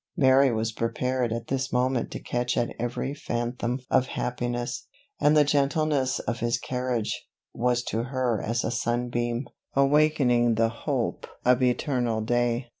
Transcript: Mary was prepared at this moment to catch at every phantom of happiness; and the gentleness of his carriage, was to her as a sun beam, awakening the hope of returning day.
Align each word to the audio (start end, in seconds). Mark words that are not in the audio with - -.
Mary 0.17 0.51
was 0.51 0.71
prepared 0.71 1.31
at 1.31 1.45
this 1.45 1.71
moment 1.71 2.09
to 2.09 2.19
catch 2.19 2.57
at 2.57 2.73
every 2.79 3.13
phantom 3.13 3.77
of 3.91 4.07
happiness; 4.07 4.87
and 5.19 5.37
the 5.37 5.43
gentleness 5.43 6.17
of 6.21 6.39
his 6.39 6.57
carriage, 6.57 7.27
was 7.53 7.83
to 7.83 8.05
her 8.05 8.41
as 8.41 8.63
a 8.63 8.71
sun 8.71 9.09
beam, 9.09 9.47
awakening 9.75 10.55
the 10.55 10.69
hope 10.69 11.27
of 11.45 11.59
returning 11.59 12.25
day. 12.25 12.65